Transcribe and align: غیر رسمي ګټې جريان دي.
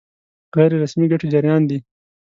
غیر 0.55 0.71
رسمي 0.83 1.05
ګټې 1.11 1.27
جريان 1.33 1.61
دي. 1.69 1.77